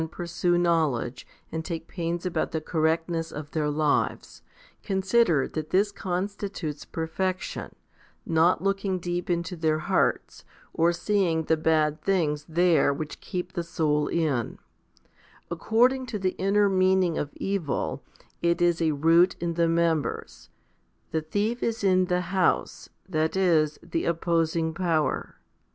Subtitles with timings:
[0.01, 2.25] Many people who are well informed about outward things, and pursue knowledge, and take pains
[2.25, 4.41] about the correctness of their lives,
[4.81, 7.75] consider that this constitutes per fection,
[8.25, 10.43] not looking deep into their hearts,
[10.73, 14.57] or seeing the bad things there which keep the soul in.
[15.51, 18.01] According to the inner meaning of evil,
[18.41, 20.49] it is a root in the members;
[21.11, 25.35] the thief is in the house, that is, the opposing power.